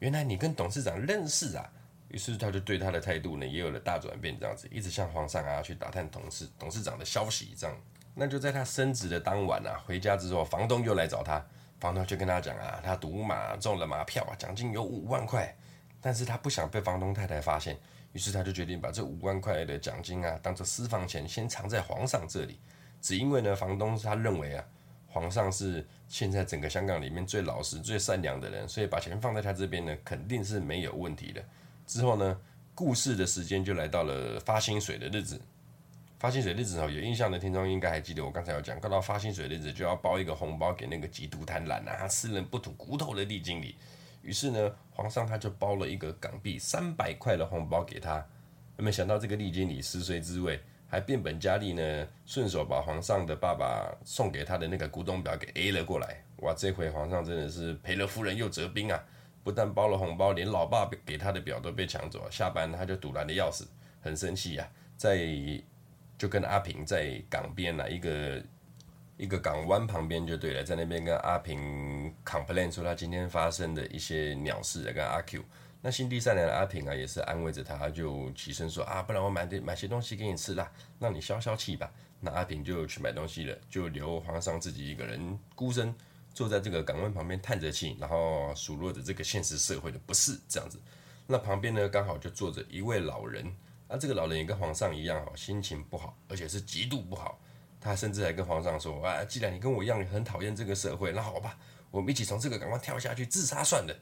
[0.00, 1.70] 原来你跟董事长认识啊，
[2.08, 7.76] 于是他就对他的态度呢也有了大转变，这样子一直向皇上啊去打探董事董事长的消息，这样。
[8.14, 11.44] 那就在他升职的当晚啊，回家之后，房东又来找他，
[11.78, 15.54] 房东就跟他讲啊，他赌马中了马票啊，奖金有五万块，
[16.00, 17.78] 但是他不想被房东太太发现，
[18.12, 22.58] 于是他就决定把这五万块的奖金啊当做私房钱，先藏在皇上这里，
[23.02, 24.64] 只因为呢，房东他认为啊。
[25.12, 31.44] 皇上是现在整个香港里面最老实、最善良的人，所以把钱放在他这边呢，肯定是没有问题的。
[31.86, 32.40] 之后呢，
[32.74, 35.40] 故事的时间就来到了发薪水的日子。
[36.20, 43.74] 发薪水日子哦，有印象的听众应该还记得，我刚才有讲，看到发薪水的日子就要包一个红包给那个极度贪婪啊、吃人不吐骨头的厉经理。
[44.22, 48.24] 于是呢，皇上他就包了一个港币三百块的红包给他。
[48.76, 50.60] 没想到这个厉经理食髓知味。
[50.90, 56.22] 还变本加厉呢，顺手把皇上的爸爸送给他的那个古董表给 A 了过来。
[56.38, 59.00] 哇，这回皇上真的是赔了夫人又折兵啊！
[59.44, 62.30] 不但包了红包，连老爸给他的表都被抢走了。
[62.30, 63.68] 下班他就堵拦的要死，
[64.02, 65.28] 很生气呀、啊，在
[66.18, 68.42] 就跟阿平在港边啊，一个
[69.16, 75.42] 一个港湾旁边就对了，在那边跟阿平 complain 说他今天发生的一些鸟事，跟阿 Q。
[75.82, 81.90] 那心地善良的阿平啊，也是安慰着他，就起身说啊，不然我买点买些东西给你吃啦，让你消消气吧。
[82.20, 85.94] 那阿平就去买东西了，就留皇上自己一个人孤身
[86.34, 90.78] 坐在这个港湾旁边叹着气，然后数落着这个现实社会的不是这样子。
[91.26, 93.50] 那旁边呢，刚好就坐着一位老人，
[93.88, 97.40] 那这个老人也跟皇上一样，心情不好，而且是极度不好。
[97.80, 101.58] 他甚至还跟皇上说啊，既然你跟我一样很讨厌这个社会，那好吧，
[101.90, 103.96] 我们一起从这个港湾跳下去自杀算了。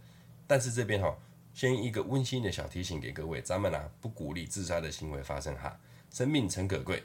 [0.48, 1.16] 但是这边哈。
[1.58, 5.76] 先一个温馨的小提醒给各位，咱们啊不鼓励自杀的行为发生哈，
[6.08, 7.02] 生命诚可贵，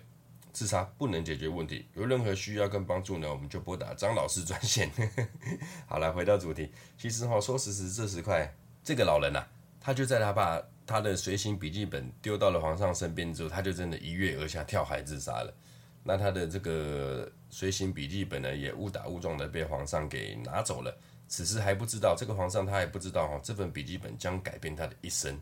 [0.52, 1.88] 自杀不能解决问题。
[1.96, 4.92] 有任何需要跟帮助呢，我们就拨打张老师专线。
[5.90, 9.44] 好了，回到主题，其实哈说时迟这时快，这个老人啊，
[9.82, 15.52] 他就在他把他的随行笔记本丢到了皇上身边之后，他就真的一跃而下，跳海自杀了。
[16.04, 20.96] 那他的这个随行笔记本呢，也误打误撞的被皇上给拿走了。
[21.28, 25.40] 此时还不知道，这个皇上他还不知道哈，这份笔记本将改变他的一生。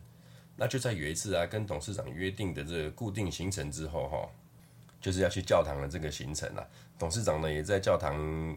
[0.56, 4.28] 那就在有一次啊，跟董事长约定的这个固定行程之后哈，
[5.00, 6.64] 就是要去教堂的这个行程啊。
[6.98, 8.56] 董事长呢，也在教堂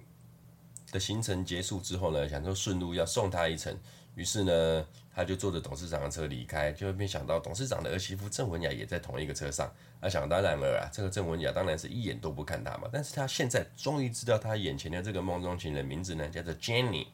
[0.91, 3.77] 的行程结束之后呢，想说顺路要送他一程。
[4.15, 9.73] 于是呢，他就坐着董事长的车离开，就没想到董事长的儿媳妇郑文雅也在同一个车上。
[10.01, 12.89] 那想当然了啊，这个郑文雅当然是一眼都不看他嘛。
[12.91, 17.07] 但是他现在终于知道他眼前的这个梦中情人名字呢，叫做 Jenny，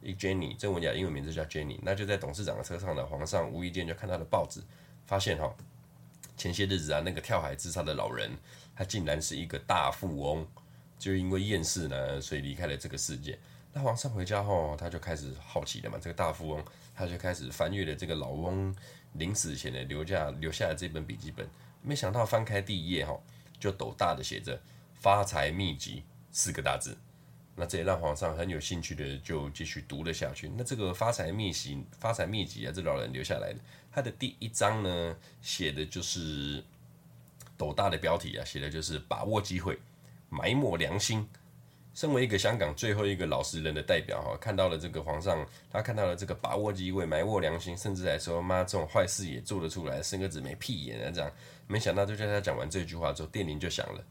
[0.00, 1.78] 一 Jenny，郑文雅英文名字叫 Jenny。
[1.82, 4.62] 那就在董事长的车上呢，皇上无意间就看到了报纸，
[5.04, 5.54] 发现哈，
[6.38, 8.30] 前些日子啊，那个跳海自杀的老人，
[8.74, 10.46] 他竟然是一个大富翁，
[10.98, 13.38] 就因为厌世呢，所以离开了这个世界。
[13.74, 15.98] 那皇上回家后，他就开始好奇了嘛。
[16.00, 16.64] 这个大富翁，
[16.96, 18.74] 他就开始翻阅了这个老翁
[19.12, 21.46] 临死前的留下留下的这本笔记本。
[21.82, 23.16] 没想到翻开第一页哈，
[23.60, 24.60] 就斗大的写着
[24.98, 26.96] “发财秘籍”四个大字。
[27.54, 30.50] 那这也让皇上很有兴趣的就继续读了下去。
[30.56, 36.62] 那这个发财秘籍“发财秘籍”啊，这老人留下来的，他的第一章呢，写的就是
[37.56, 39.78] 斗大的标题啊，写的就是把握机会，
[40.28, 41.26] 埋没良心。
[41.96, 51.32] 身为一个香港最后一个老实人的代表哈，看到了这个皇上，他看到了这个把握机会、埋没良心，甚至还说妈这种坏事也做得出来，生个子没屁眼啊这样。
[51.66, 54.04] 没想到就在他讲完这句话之后，电铃就响了，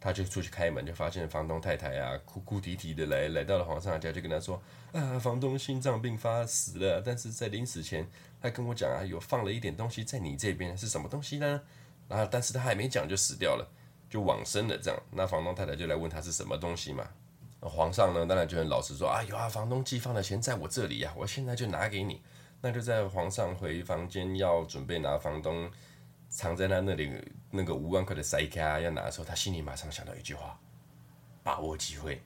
[0.00, 8.08] 他就出去开门，就发现房东太太啊哭哭啼啼的来来到了皇上家，就跟他说啊，房东心脏病发死了，但是在临死前
[8.40, 11.60] 他跟我讲啊，有放了一点东西在你这边，是什么东西呢？
[12.08, 13.68] 然后，但是他还没讲就死掉了，
[14.08, 15.02] 就往生了这样。
[15.10, 17.04] 那房东太太就来问他是什么东西嘛。
[17.68, 22.22] 皇上呢，当然就很老实说啊，有啊，房东寄放的钱在我这里呀，我现在就拿给你。
[22.60, 25.70] 那就在皇上回房间要准备拿房东
[26.28, 27.10] 藏在他那里
[27.50, 30.58] 那个五万块的塞卡要拿的时候，他心里马上想到一句话：
[31.42, 32.22] 把握机会，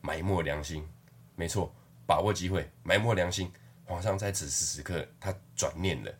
[0.00, 0.86] 埋没良心。
[1.34, 1.72] 没错，
[2.06, 3.50] 把握机会，埋没良心。
[3.84, 6.12] 皇上在此时此刻，他转念了，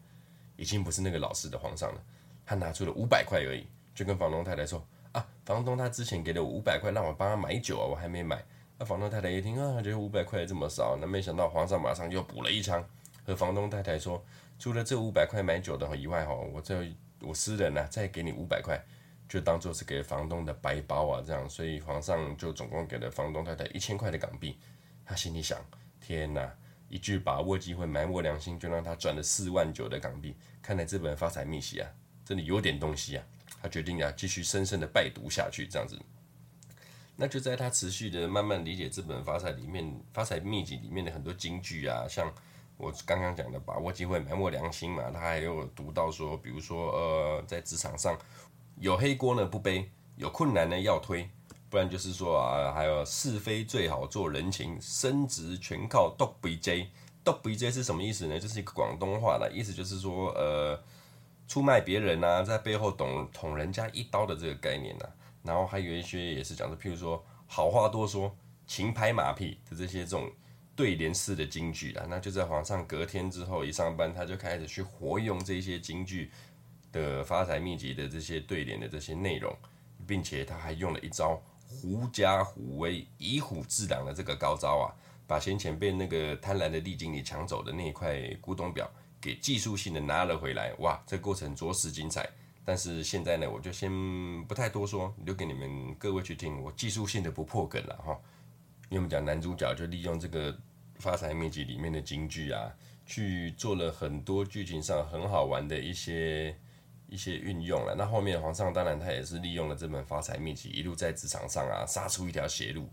[0.56, 2.02] 已经不是那个老实的皇上了。
[2.44, 4.84] 他拿出了五百块而已，就跟房东太太说。
[5.12, 8.42] 啊，房东他之前给了我五百块，让我帮他买酒啊，我还没买。
[8.80, 12.82] 那房东太太一听啊，觉得五百块这么少，那没想到皇上马上又补了一枪，
[13.26, 14.24] 和房东太太说，
[14.58, 16.90] 除了这五百块买酒的以外哈，我这
[17.20, 18.82] 我私人呢、再给你五百块，
[19.28, 24.58] 就当做是给房东的白包啊，这样，所以皇上就总共给了房东太太一千块的港币。
[25.04, 25.62] 他心里想，
[26.00, 26.50] 天哪，
[26.88, 30.34] 一句把握机会埋没良心，就让他赚了四万九的港币。
[30.62, 31.90] 看来这本发财秘籍啊，
[32.24, 33.24] 真的有点东西啊。
[33.60, 35.98] 他决定啊继续深深的拜读下去，这样子。
[37.20, 42.32] 那就在他持续的慢慢理解这本发财里面发财秘籍里面的很多金句啊，像
[42.78, 48.18] 我刚刚讲的把握机会埋没良心嘛，他还有读到说，比如说呃，在职场上
[48.78, 51.28] 有黑锅呢不背，有困难呢要推，
[51.68, 56.88] 不然就是说啊，还有是非最好做人情，升职全靠独背脊。
[57.22, 58.40] 独背脊是什么意思呢？
[58.40, 60.82] 就是一个广东话的意思，就是说呃。
[61.46, 65.10] 出卖别人啊，在背后捅捅人家一刀的这个概念呐、啊，
[65.42, 70.30] 然后还有一些也是讲的，譬如说好话多说，勤拍马屁的这些这种
[70.76, 76.30] 对联式的金句啊，那就在皇上隔天之后一上班，他就开始去活用这些金句
[76.92, 79.54] 的发财秘籍的这些对联的这些内容，
[80.06, 84.86] 并且他还用了一招狐假虎威、以虎制狼的这个高招啊，
[85.26, 88.90] 把先前被那个贪婪的厉经理抢走的那一块古董表。
[89.22, 92.26] 给技术性的拿了回来，哇，这过程着实精彩。
[92.64, 93.90] 但是现在呢，我就先
[94.44, 96.60] 不太多说，留给你们各位去听。
[96.62, 98.18] 我技术性的不破梗了哈。
[98.88, 100.56] 因为我们讲男主角就利用这个
[100.96, 102.72] 发财秘籍里面的金句啊，
[103.06, 106.56] 去做了很多剧情上很好玩的一些
[107.08, 107.94] 一些运用了。
[107.96, 112.88] 那后面皇上当然他也是利用了这本发财秘籍，一路在职场上啊杀出一条血路，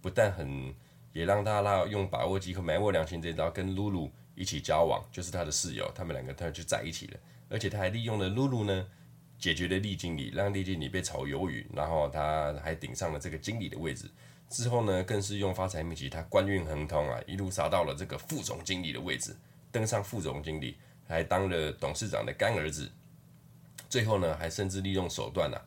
[0.00, 0.74] 不但很
[1.12, 4.10] 也让大家用把握机会埋没良心这招跟露露。
[4.34, 8.88] 一起交往，就是他的室友，他们两个他就在一起了，而且他还利用了露露呢，
[9.42, 14.08] 解决了厉经理，让厉经理被炒鱿鱼，然后他还顶上了这个经理的位置。
[14.48, 19.34] 之后呢，更是用发财秘籍，他官运亨通啊，一路杀到了这个副总经理的位置，
[19.72, 20.76] 登上副总经理，
[21.08, 22.88] 还当了董事长的干儿子。
[23.88, 25.58] 最后呢，还甚至利用手段啊，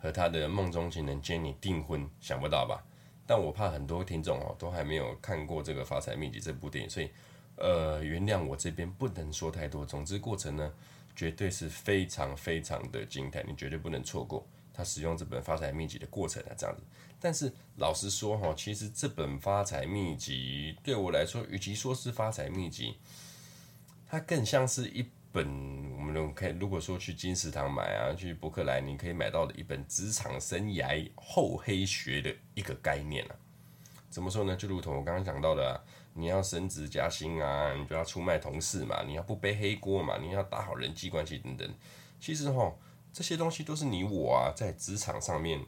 [0.00, 2.82] 和他的梦中情人杰尼订婚，想不到吧？
[3.28, 7.08] 但我怕很多听众哦，都还没有看过这个发财秘籍这部电影，所以。
[7.56, 9.84] 呃，原谅我这边不能说太多。
[9.84, 10.72] 总之，过程呢，
[11.20, 16.82] 绝对是非常非常的精彩，你绝对不能错过他使用这本发财秘籍的过程啊，这样子。
[17.20, 22.96] 但是老实说哈，其实这本发财秘籍对我来说，与其说是发财秘籍，
[24.06, 25.46] 它更像是一本
[25.98, 33.36] 我们可以，如果说去金石堂买啊，去博客来，你可以买到的一本职场生涯厚黑学的一个概念啊。
[34.08, 34.56] 怎么说呢？
[34.56, 35.84] 就如同我刚刚讲到的，
[36.20, 41.68] 你要升职加薪啊，你就要出卖同事嘛，你要不背黑锅嘛，你要打好人际关系等等。
[42.20, 42.72] 其实哈，
[43.12, 45.64] 这些东西都是你我啊，在职场上面，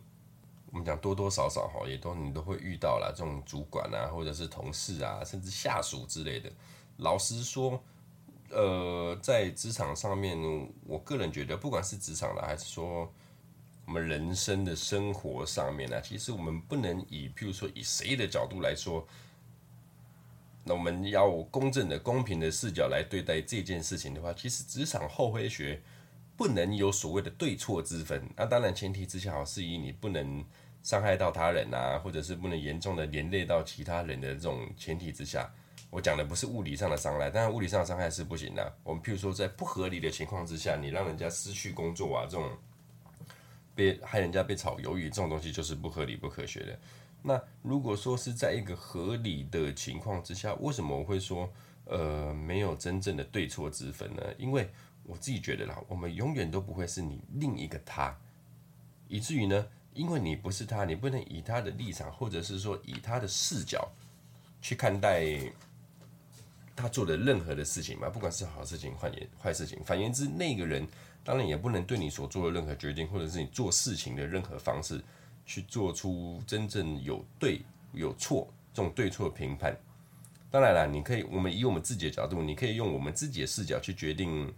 [0.70, 6.52] 我们讲多多少少哈，也都你都会遇到啦，这种主管啊，或者是同事啊，甚至下属之类的。
[6.98, 7.82] 老实说。
[8.54, 10.36] 呃，在职场上面，
[10.84, 13.10] 我个人觉得，不管是职场的，还是说
[13.86, 19.08] 我们人生的生活上面呢，其实我们不能以，譬如说以谁的角度来说，
[20.64, 25.82] 那我们要公正的、公平的视角来对待这件事情的话，其实职场后黑学
[26.36, 28.22] 不能有所谓的对错之分。
[28.36, 30.44] 那当然前提之下，是以你不能
[30.82, 35.52] 伤害到他人啊，或者是不能严重的连累到其他人的这种前提之下。
[35.90, 38.72] 我讲的不是物理上的伤害，当然物理上的伤害是不行的。
[38.82, 42.48] 我们譬如说，在不合理的情况之下，你让人家失去工作啊，这种
[43.74, 46.78] 被害人家被炒鱿鱼这种东西，就是不合理、不科学的。
[47.22, 51.50] 那如果说是在一个合理的情况之下，为什么我会说
[51.84, 54.22] 呃没有真正的对错之分呢？
[54.36, 54.68] 因为
[55.04, 58.16] 我自己觉得啦，我们永远都不会是你另一个他，
[59.08, 63.88] 以至于呢，因为你不是他，你不能以他的立场，或者是说以他的视角
[64.60, 65.52] 去看待。
[66.74, 70.88] 他做的任何的事情嘛，不管是好事情、坏坏事情，反言之，那个人
[71.22, 75.00] 当然也不能对你所做的任何决定，或者是你做事情的任何方式，
[75.44, 79.76] 去做出真正有对有错这种对错评判。
[80.50, 84.52] 当然了，你可以，我们以我们自己的角度，你可以用我们自己的视角去决定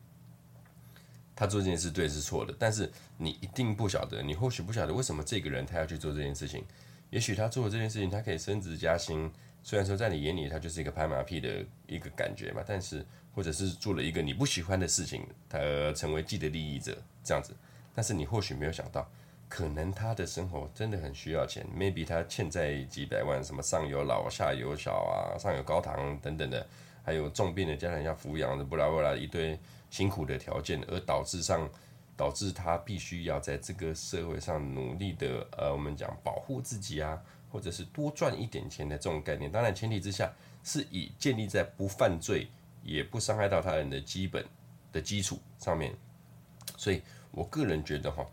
[1.37, 6.65] 他做这件事对是错的，但是你一定不晓得，你或许不晓得为什么这个人他要去做这件事情，
[7.11, 9.31] 也许他做的这件事情，他可以升职加薪。
[9.63, 15.59] 虽然说在你眼里他就是一个拍马屁的一个感觉嘛，但是或者是做了一个你不喜欢的事情，他
[15.93, 17.55] 成为既得利益者这样子，
[17.95, 19.09] 但是你或许没有想到，
[19.55, 26.67] 可能他的生活真的很需要钱，maybe 他欠债几百万，什么上有老下有小啊，上有高堂等等的，
[27.05, 29.57] 还有重病的家人要抚养的，不啦不啦一堆
[29.91, 31.71] 辛苦的条件，而导致上
[32.17, 37.23] 导致他必须要在这个社会上努力的，呃，我们讲保护自己啊。
[37.53, 40.29] 或者是多赚一点钱的这种概念，当然前提之下
[40.65, 42.49] 是以建立在不犯罪
[42.83, 44.45] 也不伤害到他人的基本
[44.93, 45.95] 的基础上面。
[46.77, 48.27] 所以我个人觉得哈，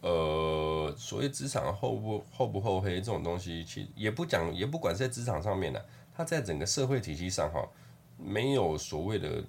[0.00, 5.80] 呃，所谓职场厚不厚不厚黑这种东西，其实也不讲，也不管在职场上面呢，
[6.14, 7.68] 它在整个社会体系上哈，
[8.16, 9.42] 没有所谓的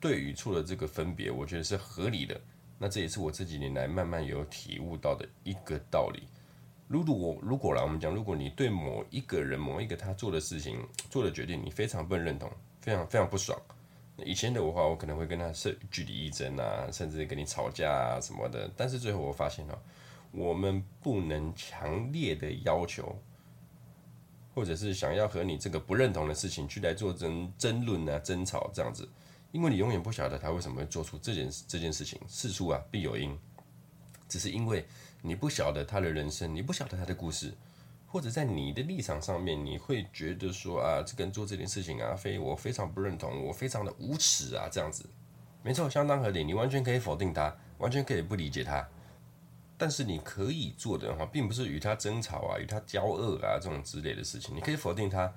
[0.00, 2.40] 对与错的这个分别，我觉得是合理的。
[2.78, 6.22] 那这也是我这几年来慢慢有体悟到的一个道理。
[6.86, 10.78] 如果我如果来我们讲，如果你对某一个人、某一个他做的事情、
[11.10, 12.48] 做的决定，你非常不认同，
[12.80, 13.58] 非常非常不爽，
[14.24, 18.70] 以前的我话，我可能会跟他是据理力争啊，甚至跟你吵架啊什么的。
[18.76, 19.78] 但是最后我发现哦，
[20.36, 23.16] 我们不能强烈的要求，
[24.54, 29.08] 或者是想要和你这个不认同的事情去来做争争论啊、争吵这样子，
[29.50, 32.20] 因为你永远不晓得他为什么会做出这件这件事情。
[32.28, 33.36] 事出啊必有因，
[34.28, 34.86] 只是因为。
[35.22, 37.52] 你不晓得他的人生，你不晓得他的故事，
[38.06, 45.04] 或者在你的立场上面，你会觉得说啊，这个人做这件事情啊，非我非常不认同，我非常的无耻啊，这样子，
[45.64, 46.44] 没错，相当合理。
[46.44, 48.86] 你完全可以否定他，完全可以不理解他，
[49.78, 54.54] 但是你可以做的话，并不是与他争吵啊，与他交恶啊这种之类的事情。
[54.54, 55.32] 你可以否定他，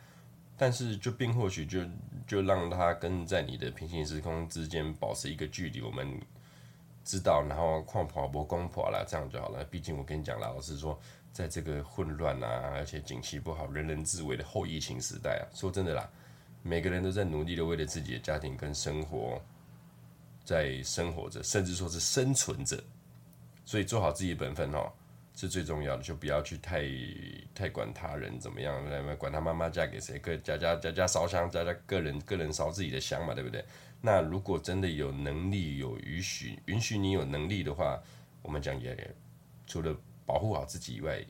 [0.58, 1.82] 但是就并或许就
[2.28, 5.82] 就让他跟在你的平行时空之间保持一个距离。
[5.82, 6.20] 我们。
[7.02, 9.64] 知道，然后矿破不攻破了，这样就好了。
[9.64, 11.00] 毕竟我跟你讲了，老实说，
[11.34, 16.08] 在这个混乱啊，而且景气不好、人人自危的后疫情时代啊，说真的啦，
[16.62, 19.42] 每个人都在努力的为了自己的家庭跟生活
[20.46, 22.78] 在生活着，甚至说是生存着。
[23.70, 24.92] 所以做好自己的本分哦，
[25.36, 26.90] 是最重要的，就不要去太
[27.54, 33.64] 太管他人怎么样，来管他妈妈嫁给谁，个家家家家烧香，家家个人个人烧自己的香嘛，对不对？
[34.02, 38.02] 那如果真的有能力，有允许允许你有能力的话，
[38.42, 39.16] 我们讲也
[39.68, 39.96] 除了
[40.26, 41.24] 保护好自己以外，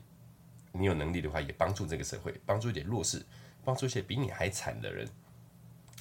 [0.72, 3.22] 你有能力的话，也帮助这个社会，帮助一点弱势，
[3.62, 5.06] 帮助一些比你还惨的人。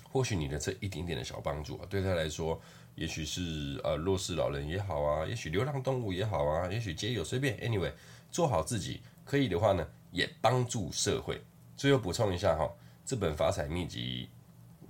[0.10, 2.60] 或许你的这一点点的小帮助啊，对他来说，
[2.96, 7.92] 也许是呃弱势老人也好啊，也许流浪动物也好啊，也许街友随便，anyway，
[8.32, 11.42] 做好自己可以的话呢，也帮助社会。
[11.78, 12.70] 最后补充一下哈，
[13.06, 14.30] 这本法彩秘籍。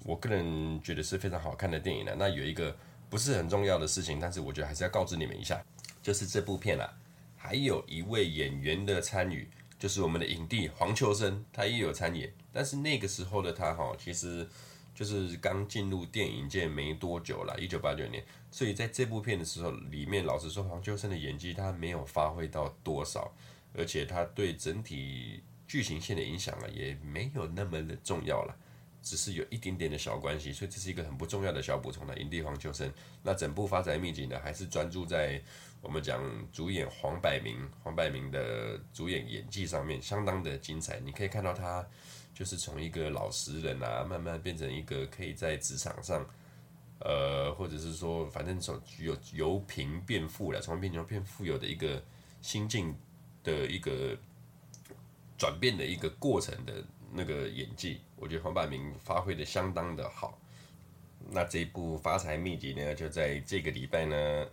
[0.06, 2.16] 我个人觉得是非常好看的电影呢。
[2.18, 2.76] 那有一个
[3.10, 5.62] 不是很重要的事情，但是我觉得还是要告知你们一下，
[6.02, 6.92] 就是这部片啊，
[7.38, 9.48] 还有一位演员的参与，
[9.78, 12.34] 就是我们的影帝黄秋生，他也有参演。
[12.52, 14.48] 但是那个时候的他哈，其实
[15.00, 18.22] 就是刚进入电影界没多久了，一九八九年。
[18.52, 23.32] 所以在这部片的时候，里面老实说，黄秋生的演技他没有发挥到多少，
[23.74, 28.54] 而且他对整体剧情线的影响啊，也没有那么的重要了。
[29.02, 32.92] 只是有一点点的小关系，所以这是一个很不重要的小补充的影帝黄秋生。
[33.24, 35.42] 那整部《发财秘笈》呢，还是专注在
[35.82, 36.22] 我们讲
[36.52, 41.00] 主演黄百鸣，黄百鸣的主演演技上面相当的精彩。
[41.00, 41.88] 你可以看到他
[42.40, 46.26] 就是从一个老实人啊，慢慢变成一个可以在职场上，
[47.02, 52.02] 呃，或者是说反正从由由贫变富了，从贫穷变富有的一个
[52.42, 52.96] 心境
[53.44, 54.18] 的一个
[55.38, 56.74] 转变的一个过程的。
[57.12, 60.38] 那个演技，我觉得黄百鸣发挥的相当的好。
[61.32, 64.46] 那这一部《发财秘籍》呢，就在这个礼拜呢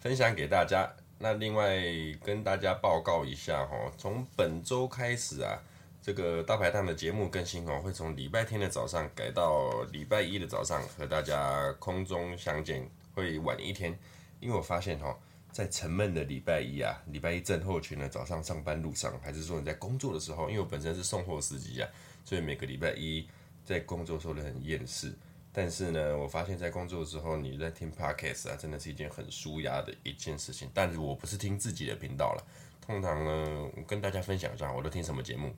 [0.00, 0.86] 分享给大家。
[1.18, 1.82] 那另外
[2.22, 5.58] 跟大家报告一下哈，从本周开始啊，
[6.04, 13.98] 这个大排档的节目更新哦，会从礼拜天的早上改到礼拜一的早上和大家空中相见，会晚一天，
[14.38, 15.18] 因为我发现哈。
[15.50, 20.50] 在沉闷的礼拜一啊，礼拜一症候群呢，早上上班路上，还是说你在工作的时候？
[20.50, 21.88] 因为我本身是送货司机啊，
[22.24, 23.26] 所以每个礼拜一
[23.64, 25.14] 在工作时候都很厌世。
[25.52, 30.68] 但是呢，我发现在工作的时候，你在听 Podcast 啊，真的是一件很舒压的一件事情。
[30.74, 32.44] 但是我不是听自己的频道了，
[32.84, 35.54] 通常呢，我跟大家分享一下，我都听什么节目？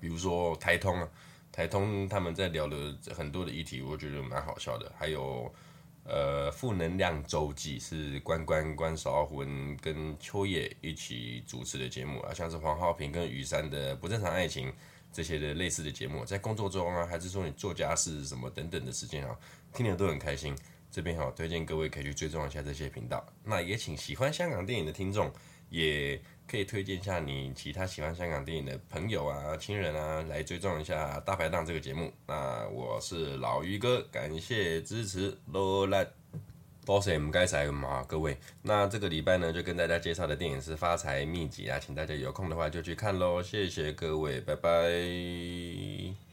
[0.00, 1.08] 比如说台通啊，
[1.50, 5.52] 台通他们在聊的很多的议题，我觉得蛮好笑的，还有。
[6.10, 14.72] 呃，负能量周记是关关关韶文跟秋叶一起主持的节目啊，像是黄浩平跟雨山的不正常爱情
[15.12, 19.36] 这些的类似的节目，在工作中啊，还是说你做家事什么等等的时间啊，
[19.74, 20.56] 听了都很开心。
[20.90, 23.22] 这边好推荐各位可以去追踪一下这些频道。
[23.44, 25.30] 那也请喜欢香港电影的听众
[25.68, 26.18] 也。
[26.50, 32.10] 可以推荐一下你其他喜欢香港电影的朋友啊、亲人啊，来追踪一下《大排档》这个节目。
[32.26, 36.08] 那我是老于哥，感谢支持，罗兰，
[36.86, 38.36] 多谢唔该晒嘛，各位。
[38.62, 43.42] 那这个礼拜呢，就跟大家介绍的电影是《发财秘籍》啊，请大家有空的话就去看喽。
[43.42, 46.27] 谢谢各位，拜拜。